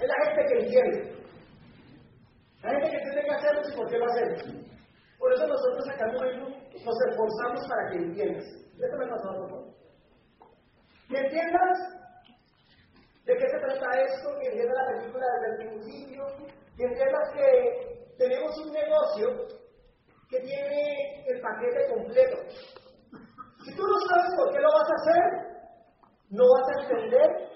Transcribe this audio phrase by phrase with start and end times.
[0.00, 1.14] Es la gente que entiende.
[2.62, 4.64] La gente que tiene que hacerlo y por qué lo hacemos.
[5.18, 8.44] Por eso nosotros acá en nos esforzamos para que entiendas.
[8.44, 9.64] Esto me pasó a favor.
[11.08, 11.78] Que entiendas
[13.24, 16.26] de qué se trata esto, que entiendas la película desde el principio,
[16.76, 19.46] que entiendas que tenemos un negocio
[20.28, 22.36] que tiene el paquete completo.
[23.64, 25.54] Si tú no sabes por qué lo vas a hacer,
[26.30, 27.53] no vas a entender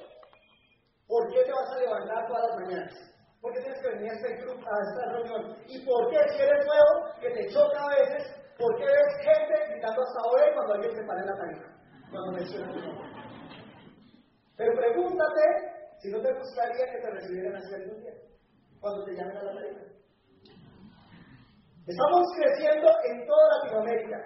[1.08, 2.94] por qué te vas a levantar todas las mañanas.
[3.40, 5.56] ¿Por qué tienes que venir a, este club, a esta reunión?
[5.66, 9.72] ¿Y por qué si eres nuevo, que te choca a veces, por qué ves gente
[9.72, 11.68] gritando hasta ahora cuando alguien se para en la tarifa?
[12.10, 13.08] Cuando menciona tu nombre.
[14.56, 15.42] Pero pregúntate
[16.00, 18.12] si no te gustaría que te recibieran así algún día,
[18.80, 19.80] cuando te llamen a la tarifa.
[21.86, 24.18] Estamos creciendo en toda Latinoamérica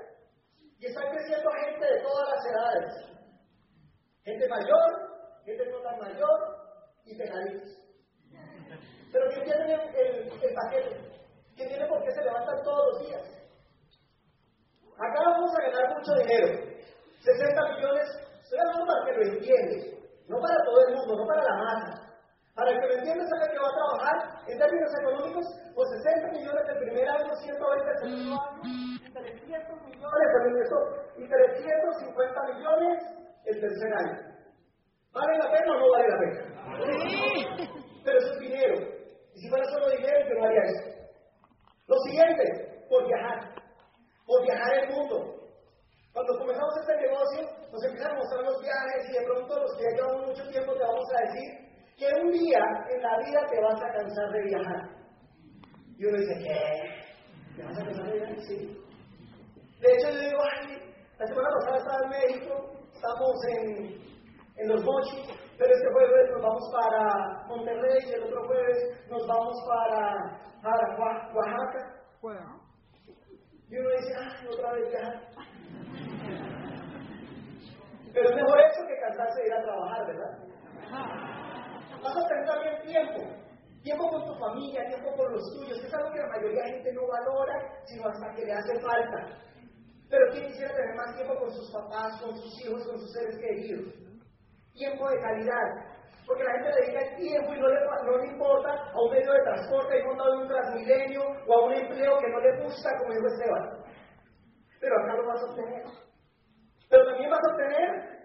[0.78, 3.12] y está creciendo gente de todas las edades.
[4.24, 6.61] Gente mayor, gente no tan mayor
[7.04, 7.78] y pegaditos.
[9.12, 10.96] Pero que tienen el, paquete,
[11.56, 13.22] que tiene por qué se levantan todos los días.
[14.96, 16.72] Acá vamos a ganar mucho dinero.
[17.20, 18.08] 60 millones,
[18.42, 19.94] estoy hablando para que lo entiendes,
[20.28, 22.12] no para todo el mundo, no para la masa.
[22.54, 24.16] Para el que lo entiende sabe que va a trabajar
[24.46, 25.44] en términos económicos
[25.74, 30.28] por 60 millones el primer año, 120 el segundo año, y 300 millones
[31.16, 32.98] y 350 millones
[33.46, 34.32] el tercer año.
[35.12, 36.51] ¿Vale la pena o no vale la pena?
[38.04, 38.74] Pero eso es dinero.
[39.34, 40.90] Y si fuera solo dinero, yo no haría eso.
[41.86, 43.54] Lo siguiente, por viajar.
[44.26, 45.38] Por viajar el mundo.
[46.12, 49.84] Cuando comenzamos este negocio, nos empiezan a mostrar los viajes y de pronto los que
[49.94, 51.48] llevamos mucho tiempo te vamos a decir
[51.96, 54.90] que un día en la vida te vas a cansar de viajar.
[55.96, 57.56] Y uno dice, ¿qué?
[57.56, 58.40] ¿Te vas a cansar de viajar?
[58.40, 58.78] Sí.
[59.80, 64.00] De hecho, yo digo, ay, la semana pasada estaba en México estamos en,
[64.56, 65.26] en los mochis,
[65.58, 70.98] pero este jueves nos vamos para Monterrey y el otro jueves nos vamos para, para
[71.34, 72.02] Oaxaca.
[73.68, 75.32] Y uno dice, ay, otra vez viajar.
[78.12, 80.38] Pero es mejor eso que cansarse de ir a trabajar, ¿verdad?
[82.02, 83.42] Vas a tener también tiempo.
[83.82, 86.92] Tiempo con tu familia, tiempo con los tuyos, es algo que la mayoría de gente
[86.92, 89.26] no valora, sino hasta que le hace falta.
[90.08, 93.38] Pero ¿quién quisiera tener más tiempo con sus papás, con sus hijos, con sus seres
[93.38, 93.94] queridos?
[94.74, 95.92] Tiempo de calidad.
[96.26, 99.32] Porque la gente le dedica tiempo y no le, no le importa a un medio
[99.32, 103.26] de transporte en un transmilenio o a un empleo que no le gusta, como dijo
[103.26, 103.82] Esteban.
[104.80, 105.84] Pero acá lo vas a obtener.
[106.88, 108.22] Pero también vas a obtener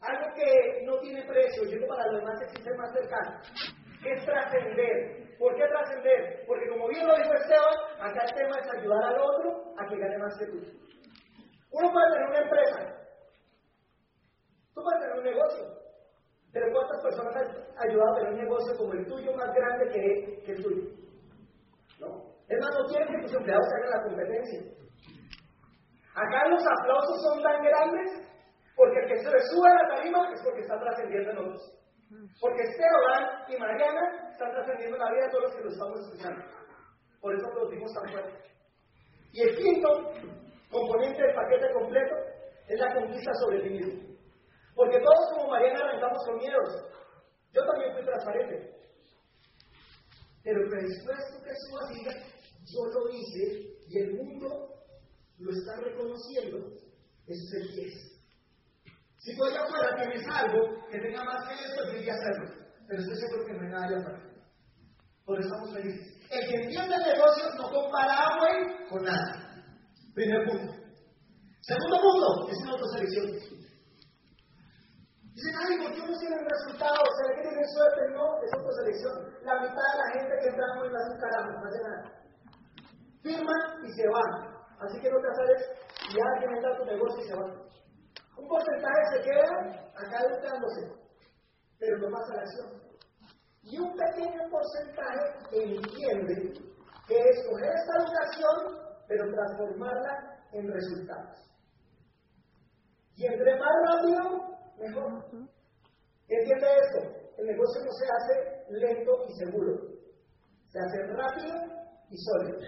[0.00, 3.40] algo que no tiene precio, y para los demás existe más cercano,
[4.02, 5.36] que es trascender.
[5.38, 6.44] ¿Por qué trascender?
[6.46, 9.98] Porque como bien lo dijo Esteban, acá el tema es ayudar al otro a que
[9.98, 10.58] gane más que tú.
[11.70, 12.98] Uno puede tener una empresa,
[14.78, 15.64] tú puedes tener un negocio,
[16.52, 20.52] pero ¿cuántas personas han ayudado a tener un negocio como el tuyo más grande que,
[20.52, 20.82] el tuyo?
[21.98, 22.28] ¿No?
[22.48, 24.60] Es más, no quieren que tus empleados hagan la competencia.
[26.14, 28.28] Acá los aplausos son tan grandes
[28.74, 31.74] porque el que se le sube a la tarima es porque está trascendiendo en otros.
[32.40, 36.44] Porque Esteban y Mariana están trascendiendo la vida de todos los que lo estamos escuchando.
[37.20, 38.48] Por eso producimos tan fuerte.
[39.32, 39.88] Y el quinto
[40.70, 42.14] componente del paquete completo
[42.68, 44.08] es la conquista sobre ti mismo.
[44.78, 46.70] Porque todos como Mariana arrancamos con miedos.
[47.52, 48.78] Yo también fui transparente.
[50.44, 54.46] Pero después que su diga, yo lo hice y el mundo
[55.38, 56.58] lo está reconociendo,
[57.26, 57.94] eso es el 10.
[59.16, 62.66] Si tú allá afuera tienes algo que tenga más que eso, yo iría a hacerlo.
[62.86, 64.22] Pero estoy seguro que no hay nada allá afuera.
[65.24, 66.18] Por eso estamos felices.
[66.30, 68.48] El que entiende el negocio no compara agua
[68.88, 69.64] con nada.
[70.14, 70.72] Primer punto.
[71.62, 73.57] Segundo punto, es una autoselección.
[75.38, 77.08] Dicen, ay, ¿por qué no tienen resultados?
[77.14, 78.10] ¿Será que tienen suerte?
[78.10, 79.14] No, es autoselección.
[79.46, 82.02] La mitad de la gente que entramos en la un no hace nada.
[83.22, 84.32] Firman y se van.
[84.82, 85.78] Así que no te haces
[86.10, 87.46] y alguien entra a tu negocio y se va.
[88.36, 89.46] Un porcentaje se queda
[89.94, 90.90] acá educándose,
[91.78, 92.82] pero no pasa la acción.
[93.62, 96.52] Y un pequeño porcentaje entiende
[97.06, 101.38] que escoger esta educación pero transformarla en resultados.
[103.14, 105.24] Y entre más rápido, mejor.
[106.28, 107.18] ¿Entiende esto?
[107.38, 109.78] El negocio no se hace lento y seguro.
[110.66, 111.54] Se hace rápido
[112.10, 112.58] y sólido.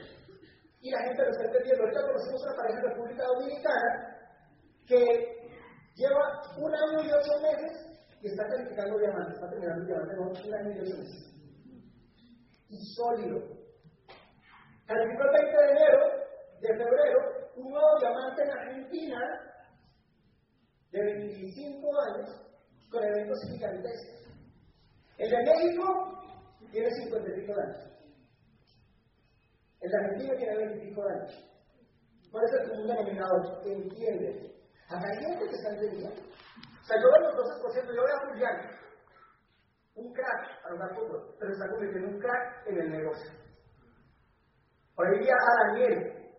[0.80, 1.82] Y la gente lo está entendiendo.
[1.82, 4.16] Ahorita conocemos una pareja en República Dominicana
[4.86, 5.40] que
[5.94, 7.90] lleva un año y ocho meses
[8.22, 9.34] y está calificando diamantes.
[9.34, 11.30] Está terminando diamantes, un año y ocho meses.
[12.68, 13.60] Y sólido.
[14.86, 16.20] Calificó el 20 de enero
[16.60, 17.18] de febrero,
[17.56, 19.49] un nuevo diamante en Argentina
[20.92, 22.30] de 25 años
[22.90, 24.20] con eventos gigantescos.
[25.18, 26.22] El de México
[26.70, 27.90] tiene 50 y pico de años.
[29.80, 31.50] El argentino tiene 20 y pico de años.
[32.30, 33.62] ¿Cuál es el común denominador?
[33.66, 34.54] Entiende.
[34.88, 36.20] Acá gente que está entendiendo.
[36.20, 38.20] O sea, yo veo los 12%, yo veo
[39.94, 43.30] un crack para jugar fútbol, pero está convirtiendo un crack en el negocio.
[44.94, 46.32] Por ahí a Daniel.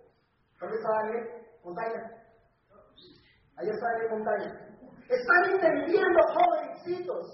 [0.59, 1.29] ¿Dónde está Daniel?
[1.63, 2.20] Montaña.
[3.61, 4.49] Allá está Daniel Montaña.
[5.07, 7.27] Están entendiendo, jovencitos.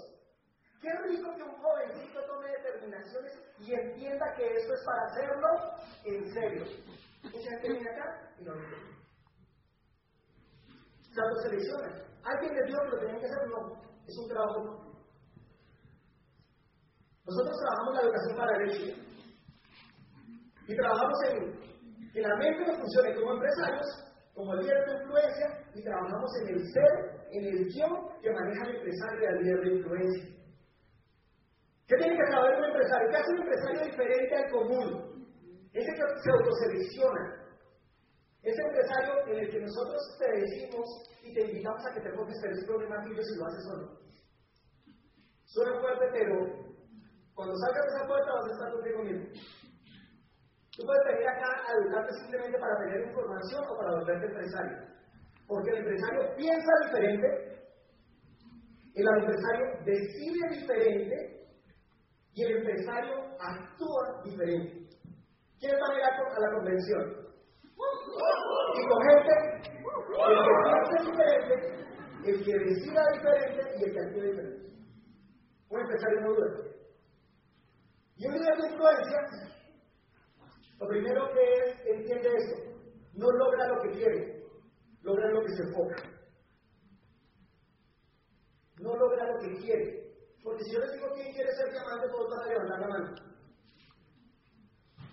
[0.82, 5.48] Qué rico que un jovencito tome determinaciones y entienda que eso es para hacerlo
[6.04, 6.64] en serio.
[7.22, 8.98] Mucha gente viene acá y no lo entiende.
[11.14, 12.04] Se autoselecciona.
[12.24, 13.82] Alguien le dio que lo tenían que hacer, no.
[14.06, 14.60] Es un trabajo.
[17.24, 19.08] Nosotros trabajamos la educación para el.
[20.66, 24.07] Y trabajamos en que la mente nos funcione como empresarios,
[24.38, 27.88] como líder de influencia, y trabajamos en el ser en el yo
[28.22, 30.24] que maneja el empresario y al líder de influencia.
[31.88, 33.08] ¿Qué tiene que saber un empresario?
[33.10, 35.26] ¿Qué hace un empresario diferente al común?
[35.72, 37.50] Ese que se autoselecciona.
[38.42, 40.86] Ese empresario en el que nosotros te decimos
[41.24, 43.98] y te invitamos a que te pongas tres problemas y si lo haces o no.
[45.46, 46.34] Suena fuerte, pero
[47.34, 49.26] cuando salgas de esa puerta vas a estar contigo mismo.
[50.78, 54.78] Tú puedes venir acá a educarte simplemente para tener información o para volverte empresario.
[55.48, 57.28] Porque el empresario piensa diferente,
[58.94, 61.48] el empresario decide diferente
[62.32, 64.88] y el empresario actúa diferente.
[65.58, 67.26] ¿Quién va a ir a la convención?
[68.74, 69.34] Y con gente,
[70.14, 71.54] el que piensa diferente,
[72.24, 74.68] el que decida diferente y el que actúa diferente.
[75.70, 76.48] Un empresario no duda.
[78.16, 79.57] Y un líder de influencia,
[80.78, 82.56] lo primero que es, entiende eso,
[83.14, 84.44] no logra lo que quiere,
[85.02, 85.96] logra lo que se enfoca.
[88.80, 90.08] No logra lo que quiere.
[90.42, 93.14] Porque si yo les digo quién quiere ser diamante, todos van a levantar la mano.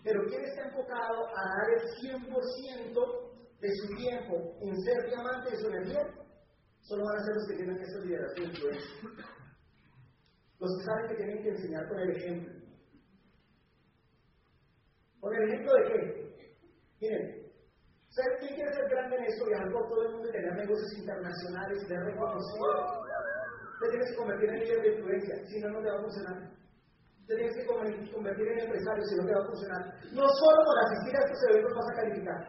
[0.03, 1.81] Pero quién está enfocado a dar el
[2.21, 3.25] 100%
[3.59, 6.07] de su tiempo en ser diamante de su energía,
[6.81, 8.95] solo van a ser los que tienen ser liderazgo de influencia.
[10.59, 12.64] Los que saben que tienen que enseñar con el ejemplo.
[15.25, 16.01] ¿Con el ejemplo de qué?
[17.01, 17.45] Miren,
[18.13, 21.81] ¿Quién quiere ser grande en esto, viajar por todo el mundo y tener negocios internacionales,
[21.87, 22.69] ser reconocido?
[23.81, 26.37] Te tienes que convertir en líder de influencia, si no, no te va a funcionar.
[27.25, 29.81] Te tienes que convertir en empresario, si no te va a funcionar.
[30.13, 32.41] No solo por asistir a estos eventos vas a calificar.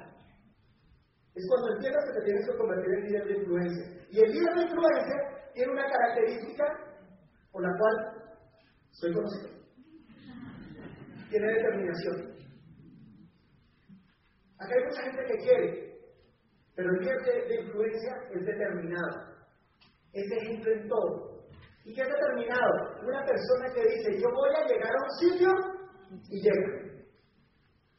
[1.32, 3.84] Es cuando entiendas que te tienes que convertir en líder de influencia.
[4.10, 5.16] Y el líder de influencia
[5.54, 6.64] tiene una característica
[7.50, 7.96] por la cual
[8.92, 9.48] soy conocido.
[11.30, 12.35] Tiene determinación.
[14.58, 15.86] Acá hay mucha gente que quiere,
[16.74, 19.36] pero el líder de, influencia es determinado.
[20.12, 21.46] Es ejemplo en todo.
[21.84, 23.00] ¿Y qué es determinado?
[23.02, 25.48] Una persona que dice, yo voy a llegar a un sitio
[26.30, 26.86] y llega.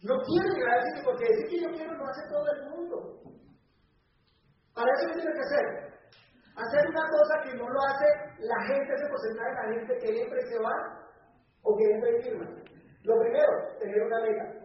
[0.02, 3.22] No quiere llegar a sitio porque decir que yo quiero no hace todo el mundo.
[4.74, 5.66] Para eso ¿qué tiene que hacer?
[6.56, 8.06] Hacer una cosa que no lo hace
[8.40, 11.08] la gente, ese porcentaje de la gente que entra y se va
[11.64, 12.46] o que entra y firma.
[13.04, 14.57] Lo primero, tener una meta.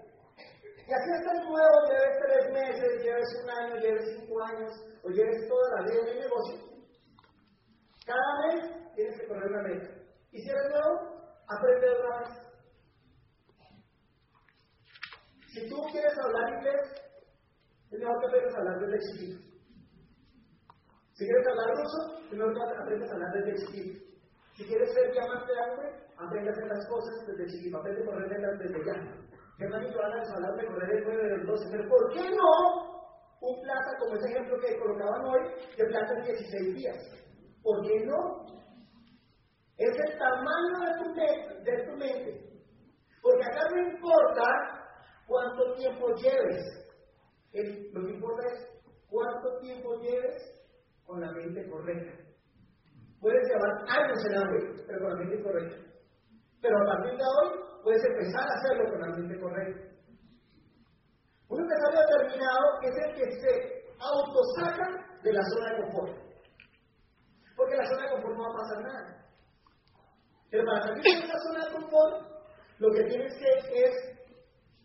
[0.87, 4.73] Y así el nuevo, lleves tres meses, lleves un año, lleves cinco años,
[5.05, 6.73] o lleves toda la vida en el negocio.
[8.05, 9.89] Cada mes tienes que poner una meta.
[10.33, 12.43] Y si eres nuevo, aprende de una vez.
[15.53, 16.81] Si tú quieres hablar inglés,
[17.91, 19.53] es mejor que aprendas a hablar desde chiquito.
[21.13, 24.05] Si quieres hablar ruso, es mejor que aprendas a hablar desde chiquito.
[24.57, 27.79] Si quieres ser diamante de hambre, aprende a hacer las cosas desde chiquito.
[27.79, 29.32] Aprende a correr desde ya.
[29.63, 32.93] Germán van a hablar de correr el 9 del 12, pero ¿por qué no
[33.41, 35.41] un plaza como ese ejemplo que colocaban hoy,
[35.77, 36.97] de plaza en 16 días?
[37.63, 38.47] ¿Por qué no?
[39.79, 42.63] Es el tamaño de tu, mente, de tu mente.
[43.23, 44.43] Porque acá no importa
[45.27, 46.65] cuánto tiempo lleves.
[47.93, 50.35] lo que importa es cuánto tiempo lleves
[51.07, 52.13] con la mente correcta.
[53.21, 55.77] Puedes llevar años en hambre, pero con la mente correcta.
[56.61, 59.93] Pero a partir de hoy puedes empezar a hacerlo con la mente correcta.
[61.49, 66.17] Un empresario determinado es el que se autosaca de la zona de confort.
[67.57, 69.27] Porque la zona de confort no va a pasar nada.
[70.51, 72.33] Pero para salir de esa zona de confort,
[72.79, 74.13] lo que tienes que es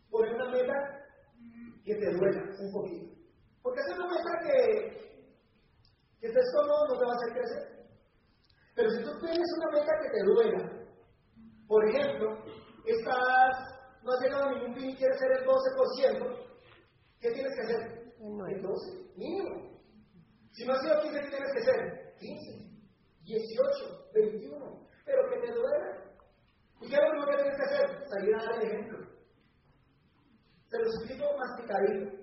[0.09, 0.73] poner una meta
[1.83, 3.15] que te duela un poquito.
[3.61, 5.23] Porque es una meta que,
[6.19, 7.77] que estés cómodo no te va a hacer crecer.
[8.75, 10.77] Pero si tú tienes una meta que te duela,
[11.67, 12.43] por ejemplo,
[12.91, 13.57] estás,
[14.03, 16.47] no has llegado a ningún fin y quieres ser el 12%,
[17.19, 17.97] ¿qué tienes que hacer?
[18.19, 19.79] El 12, mínimo.
[20.51, 22.13] Si no has sido 15, ¿qué tienes que ser?
[22.19, 22.67] 15,
[23.23, 26.07] 18, 21, pero que te duela.
[26.81, 27.87] ¿Y qué es lo primero que tienes que hacer?
[28.09, 28.97] salir a dar el ejemplo.
[30.67, 32.17] Se lo explico masticadito.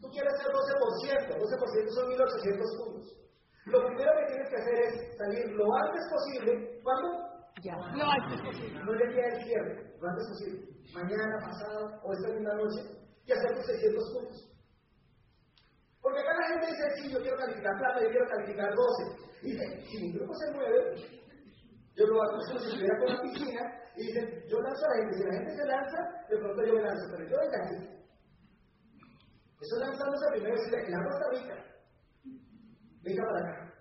[0.00, 3.22] Tú quieres ser 12%, 12% son 1.800 puntos.
[3.66, 6.80] Lo primero que tienes que hacer es salir lo antes posible.
[6.82, 7.31] ¿Cuándo?
[7.60, 7.76] Ya.
[7.76, 8.84] Posible.
[8.84, 10.72] No el día del cierre, lo antes posible.
[10.94, 12.80] Mañana, pasado o esta misma noche,
[13.24, 14.52] y hacer tus 600 puntos.
[16.00, 19.22] Porque acá la gente dice, sí, yo quiero calificar plata, yo quiero calificar 12.
[19.42, 20.96] Y dice, si mi grupo se mueve,
[21.94, 23.62] yo lo hago como si estuviera con la piscina,
[23.96, 26.74] y dicen, yo lanzo a la gente, si la gente se lanza, de pronto yo
[26.74, 27.92] me lanzo, pero yo venga aquí.
[29.60, 31.64] Eso lanzándose primero es decir, la Costa Rica,
[33.04, 33.74] venga para acá.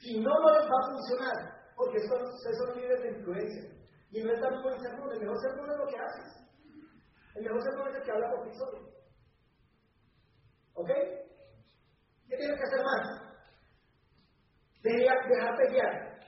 [0.00, 3.70] Si no, no les va a funcionar, porque son, son líderes de influencia.
[4.10, 6.48] Y no es tan buen sermón, el mejor sermón es lo que haces.
[7.36, 8.88] El mejor sermón es el que habla por ti solo.
[10.74, 10.88] ¿Ok?
[12.26, 13.28] ¿Qué tienes que hacer más?
[14.82, 16.18] Dejarte guiar.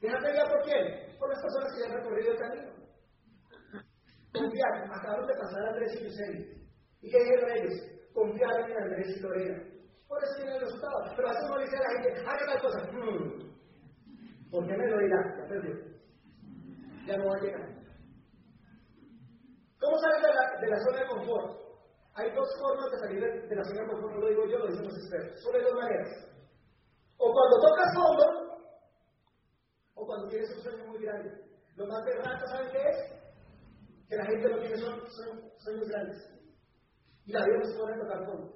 [0.00, 1.18] Dejarte guiar por quién?
[1.18, 2.72] Por las personas que ya han recorrido el camino.
[4.32, 4.84] Confiar.
[4.92, 7.06] Acabaron de pasar Andrés y.
[7.06, 7.74] ¿Y qué dijeron ellos?
[8.14, 9.62] Confiar en Andrés y Lorena.
[10.06, 11.12] Por eso tiene el resultado.
[11.16, 12.90] Pero a veces uno dice a la gente, haga tal cosa.
[12.92, 13.48] Hmm.
[14.50, 15.36] ¿Por qué me lo dirá?
[15.38, 15.74] Ya perdió.
[17.06, 17.78] Ya no va a llegar.
[19.80, 21.58] ¿Cómo sales de la, de la zona de confort?
[22.14, 24.58] Hay dos formas de salir de, de la zona de confort, no lo digo yo,
[24.58, 25.42] lo dicen los expertos.
[25.42, 26.08] Solo hay dos maneras.
[27.18, 28.48] O cuando tocas fondo,
[29.94, 31.30] o cuando tienes un sueño muy grande.
[31.76, 34.08] Lo más berraco, ¿saben qué es?
[34.08, 36.16] Que la gente no tiene sueños, grandes.
[37.24, 38.54] Y la vida no se puede tocar fondo.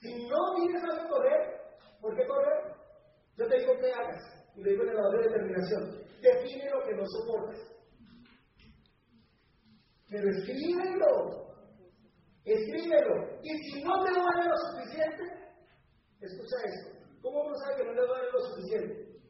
[0.00, 1.60] Si no tienes algo correr,
[2.00, 2.79] ¿por qué correr?
[3.40, 4.22] Yo te digo que hagas,
[4.54, 6.02] y le digo en el lado de determinación.
[6.20, 7.58] Define lo que no soportas.
[10.10, 11.48] Pero escríbelo.
[12.44, 13.40] Escríbelo.
[13.42, 15.40] Y si no te vale lo suficiente,
[16.20, 17.00] Escucha esto.
[17.22, 19.20] ¿Cómo uno sabe que no le duele lo suficiente?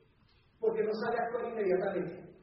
[0.59, 2.35] Porque no sabe actuar inmediatamente.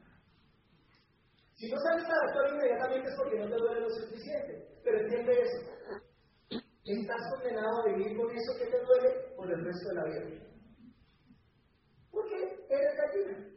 [1.56, 4.80] Si no sabes actuar inmediatamente es porque no te duele lo suficiente.
[4.84, 6.62] Pero entiende eso.
[6.86, 10.48] Estás condenado a vivir con eso que te duele por el resto de la vida.
[12.12, 12.66] ¿Por qué?
[12.70, 13.50] Eres gallina.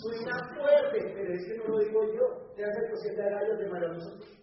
[0.00, 2.54] Suena fuerte, pero es que no lo digo yo.
[2.56, 4.40] Te hace el siete gallos de maravilloso.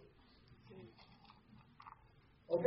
[2.47, 2.65] ¿Ok?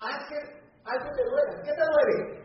[0.00, 0.38] Haz que
[0.84, 1.62] algo te duele.
[1.64, 2.38] ¿Qué te duele?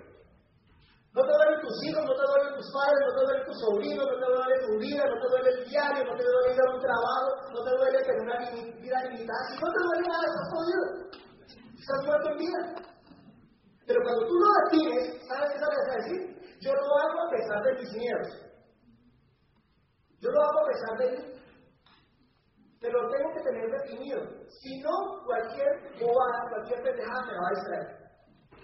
[1.14, 4.06] No te duelen tus hijos, no te duelen tus padres, no te duelen tus sobrinos,
[4.10, 6.74] no te duele tu vida, no te duele el diario, no te duele ir a
[6.74, 9.44] un trabajo, no te duele tener una vida limitada.
[9.48, 10.84] Si no te duele nada, estás jodido.
[11.78, 12.62] Estás muerto en vida.
[13.86, 16.22] Pero cuando tú lo defines, ¿sabes qué sabes decir?
[16.60, 18.44] Yo lo hago a pesar de mis miedos.
[20.24, 21.34] Yo lo hago a pesar de mí.
[22.80, 24.22] Pero lo tengo que tener definido.
[24.48, 25.68] Si no, cualquier
[26.00, 28.04] bobada, cualquier pendejada me va a distraer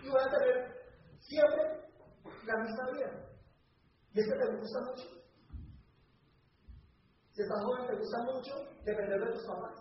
[0.04, 0.80] y voy a tener
[1.20, 1.64] siempre
[2.46, 3.12] la misma vida.
[4.14, 5.04] Y es que te gusta mucho.
[7.32, 9.76] Si estás joven, te gusta mucho depender de tus papás.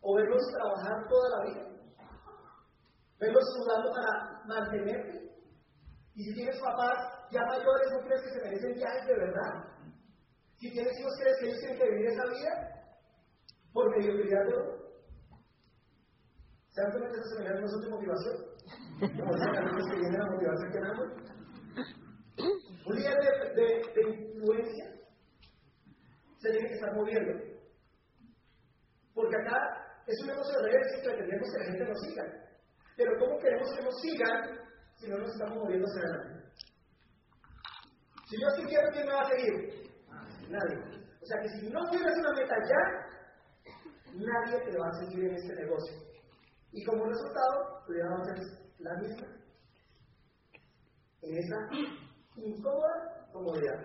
[0.00, 1.72] O verlos trabajar toda la vida.
[3.18, 5.32] Verlos sudando para mantenerte.
[6.14, 9.72] Y si tienes papás ya mayores, ¿no crees que se merecen viajes de verdad?
[10.62, 12.52] Si tienes hijos, ¿crees que ellos tienen que vivir esa vida?
[13.72, 14.92] Por mediocridad de oro.
[16.70, 18.36] ¿Saben que esas seminario no son de motivación?
[19.00, 20.94] que viene a motivarse que nada.
[22.86, 23.18] Un líder
[23.56, 24.86] de, de, influencia
[26.38, 27.32] se tiene que estar moviendo.
[29.14, 29.58] Porque acá
[30.06, 32.24] es un negocio de redes y pretendemos que la gente nos siga.
[32.96, 34.60] Pero ¿cómo queremos que nos sigan
[34.94, 36.52] si no nos estamos moviendo hacia adelante?
[38.30, 39.82] Si yo sí quiero, ¿quién me va a seguir?
[40.48, 40.78] Nadie.
[41.20, 43.72] O sea que si no tienes una meta ya,
[44.14, 45.96] nadie te va a seguir en este negocio.
[46.72, 48.34] Y como resultado, ya vas a
[48.78, 49.42] la misma
[51.22, 51.56] en esa
[52.36, 53.80] incómoda comodidad.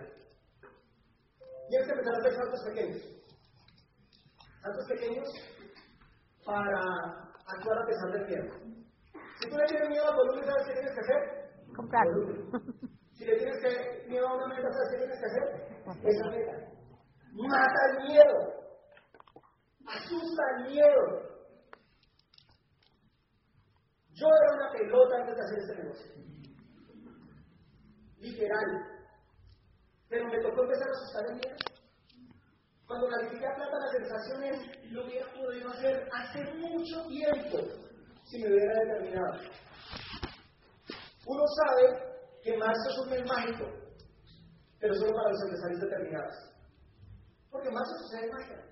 [1.70, 3.02] Y hay que empezar a hacer saltos pequeños.
[4.62, 5.28] Saltos pequeños
[6.44, 6.80] para
[7.46, 8.78] actuar a pesar del miedo.
[9.40, 11.74] Si tú le tienes miedo a volumen, ¿sabes qué tienes que hacer?
[11.76, 12.06] Comprar.
[13.12, 15.77] Si le tienes que, miedo a una meta, ¿sabes qué tienes que hacer?
[15.88, 16.52] Esa meta.
[17.32, 18.58] Mata el miedo.
[19.86, 21.28] Asusta el miedo.
[24.12, 26.12] Yo era una pelota antes de hacer ese negocio.
[28.18, 28.64] Literal.
[30.08, 31.56] Pero me tocó empezar a asustar el miedo.
[32.86, 37.58] Cuando califiqué a plata, la sensación es lo hubiera podido hacer hace mucho tiempo
[38.24, 39.40] si me hubiera determinado.
[41.26, 42.08] Uno sabe
[42.42, 43.66] que marzo es un mes mágico,
[44.80, 46.34] pero solo para los empresarios determinados.
[47.50, 48.64] Porque marzo sucede magia,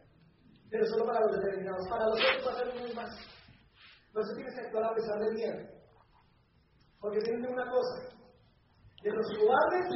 [0.71, 1.89] pero solo para los determinados.
[1.89, 3.11] Para los otros va a ser mes más.
[4.15, 5.77] No se tienes que actuar a pesar del miedo.
[7.01, 8.17] Porque tienen una cosa,
[9.03, 9.87] de los cobardes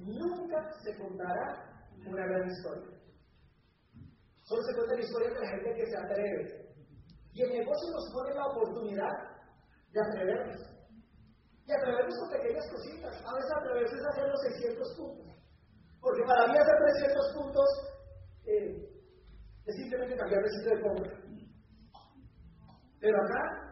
[0.00, 2.98] nunca se contará una gran historia.
[4.42, 6.70] Solo se cuenta la historia de la gente que se atreve.
[7.32, 9.12] Y el negocio nos pone la oportunidad
[9.92, 10.60] de atrevernos.
[11.66, 13.14] Y atrevernos con pequeñas cositas.
[13.24, 15.29] A veces atreverse es hacer los 600 puntos.
[16.00, 17.66] Porque para mí hacer 300 puntos
[18.46, 18.90] eh,
[19.66, 21.12] es simplemente cambiar de sitio de compra.
[23.00, 23.70] Pero acá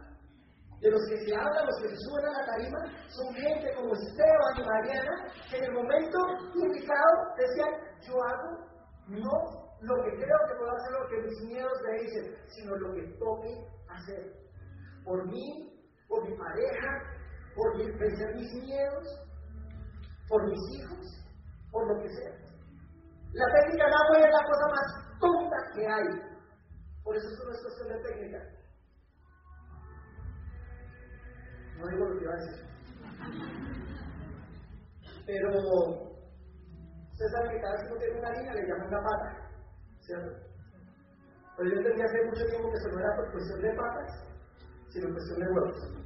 [0.81, 3.95] de los que se hablan, los que se suben a la tarima, son gente como
[3.95, 6.19] Esteban y Mariana, que en el momento
[6.55, 7.71] indicado decían,
[8.07, 8.69] yo hago
[9.09, 12.95] no lo que creo que puedo hacer, lo que mis miedos me dicen, sino lo
[12.95, 13.55] que toque
[13.89, 14.33] hacer.
[15.05, 15.73] Por mí,
[16.09, 16.89] por mi pareja,
[17.55, 19.07] por vencer mis miedos,
[20.29, 21.07] por mis hijos,
[21.71, 22.33] por lo que sea.
[23.33, 26.09] La técnica de es la cosa más tonta que hay.
[27.05, 28.39] Por eso esto no es cuestión de técnica.
[31.79, 32.69] No digo lo que iba a decir.
[35.27, 35.51] Pero
[37.13, 39.29] usted sabe que cada vez que uno tiene una línea le llaman una pata,
[40.01, 40.49] ¿cierto?
[41.57, 44.25] Pero yo entendí hace mucho tiempo que eso no era por cuestión de patas,
[44.89, 45.99] sino cuestión de huevos.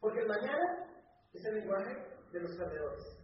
[0.00, 0.86] Porque el mañana
[1.32, 1.96] es el lenguaje
[2.31, 3.22] de los perdedores.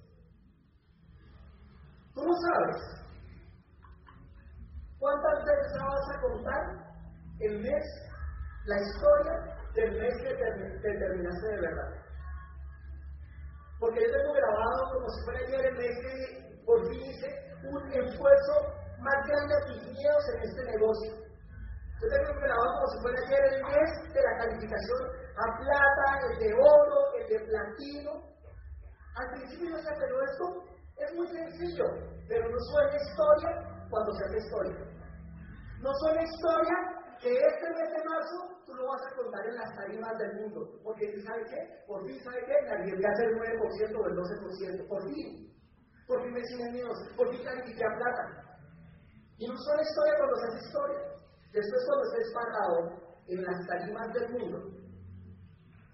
[2.14, 2.98] No sabes
[4.98, 6.88] cuántas veces vas a contar
[7.40, 7.84] el mes,
[8.66, 11.90] la historia del mes que te, terminaste de verdad.
[13.78, 17.28] Porque yo tengo grabado como si fuera ayer el mes que por fin hice
[17.70, 18.52] un esfuerzo
[18.98, 21.12] más grande a tus miedos en este negocio.
[22.02, 26.38] Yo tengo grabado como si fuera ayer el mes de la calificación a plata, el
[26.38, 28.37] de oro, el de platino.
[29.18, 30.46] Al principio yo se pero esto
[30.96, 31.84] es muy sencillo,
[32.28, 33.50] pero no suena historia
[33.90, 34.78] cuando se hace historia.
[35.82, 36.76] No suena historia
[37.20, 40.70] que este mes de marzo tú lo vas a contar en las tarimas del mundo.
[40.84, 41.82] Porque ¿sabe qué?
[41.86, 42.62] Por fin, ¿sabe qué?
[42.62, 44.88] Me arriesgué a hacer el 9% o el 12%.
[44.88, 45.52] Por fin.
[46.06, 46.98] Por fin me siguen míos.
[47.16, 48.58] Por fin califiqué a plata.
[49.38, 51.00] Y no suena historia cuando se hace historia.
[51.52, 52.78] Después cuando estés pagado
[53.26, 54.58] en las tarimas del mundo,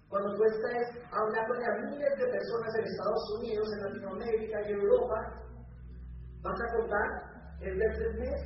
[0.09, 5.15] cuando tú estés hablando a miles de personas en Estados Unidos, en Latinoamérica y Europa,
[6.41, 8.41] vas a contar el tercer mes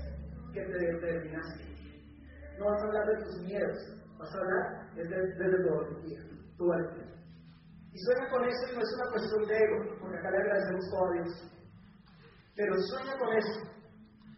[0.53, 1.63] que te determinaste.
[2.57, 3.77] No vas a hablar de tus miedos,
[4.17, 6.19] vas a hablar desde, desde tu valentía,
[6.57, 7.09] tu valentía.
[7.91, 10.89] Y sueña con eso y no es una cuestión de ego, porque acá le agradecemos
[10.91, 11.51] todo a Dios.
[12.55, 13.59] Pero sueña con eso,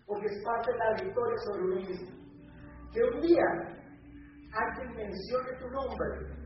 [0.07, 2.09] porque es parte de la victoria sobre uno mismo.
[2.93, 3.45] Que un día
[4.53, 6.40] alguien mencione tu nombre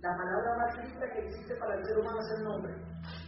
[0.00, 2.74] la palabra más linda que existe para el ser humano es el nombre.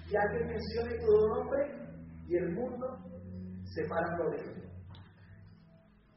[0.07, 1.89] Y alguien mencione tu nombre
[2.27, 2.99] y el mundo
[3.65, 4.63] se para por él.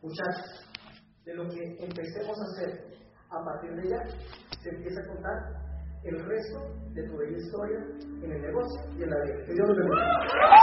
[0.02, 0.68] Muchachos,
[1.26, 2.92] de lo que empecemos a hacer
[3.30, 4.04] a partir de ya,
[4.62, 5.62] se empieza a contar
[6.04, 6.60] el resto
[6.94, 7.78] de tu bella historia
[8.24, 9.46] en el negocio y en la vida.
[9.46, 10.61] Que Dios bendiga.